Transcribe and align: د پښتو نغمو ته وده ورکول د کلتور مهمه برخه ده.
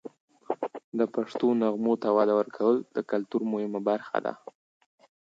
د 0.99 1.01
پښتو 1.15 1.47
نغمو 1.61 1.93
ته 2.01 2.09
وده 2.17 2.33
ورکول 2.39 2.75
د 2.95 2.97
کلتور 3.11 3.41
مهمه 3.51 3.79
برخه 3.89 4.17
ده. 4.25 4.33